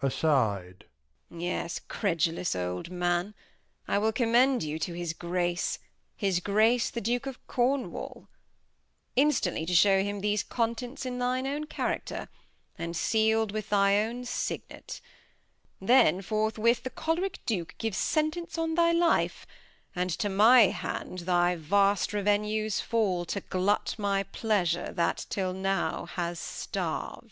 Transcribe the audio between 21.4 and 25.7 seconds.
vast Revenues, To glut my Pleasure that 'till